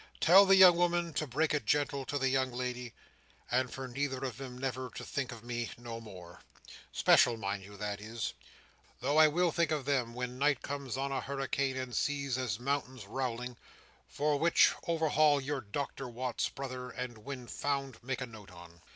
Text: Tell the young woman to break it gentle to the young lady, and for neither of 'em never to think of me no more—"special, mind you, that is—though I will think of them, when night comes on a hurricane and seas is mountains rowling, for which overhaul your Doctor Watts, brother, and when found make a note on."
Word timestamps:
Tell 0.19 0.47
the 0.47 0.55
young 0.55 0.77
woman 0.77 1.13
to 1.13 1.27
break 1.27 1.53
it 1.53 1.67
gentle 1.67 2.05
to 2.07 2.17
the 2.17 2.29
young 2.29 2.51
lady, 2.51 2.91
and 3.51 3.71
for 3.71 3.87
neither 3.87 4.25
of 4.25 4.41
'em 4.41 4.57
never 4.57 4.89
to 4.95 5.05
think 5.05 5.31
of 5.31 5.43
me 5.43 5.69
no 5.77 6.01
more—"special, 6.01 7.37
mind 7.37 7.63
you, 7.63 7.77
that 7.77 8.01
is—though 8.01 9.17
I 9.19 9.27
will 9.27 9.51
think 9.51 9.69
of 9.69 9.85
them, 9.85 10.15
when 10.15 10.39
night 10.39 10.63
comes 10.63 10.97
on 10.97 11.11
a 11.11 11.21
hurricane 11.21 11.77
and 11.77 11.95
seas 11.95 12.35
is 12.39 12.59
mountains 12.59 13.05
rowling, 13.05 13.57
for 14.07 14.39
which 14.39 14.71
overhaul 14.87 15.39
your 15.39 15.61
Doctor 15.61 16.09
Watts, 16.09 16.49
brother, 16.49 16.89
and 16.89 17.19
when 17.19 17.45
found 17.45 18.03
make 18.03 18.21
a 18.21 18.25
note 18.25 18.49
on." 18.49 18.81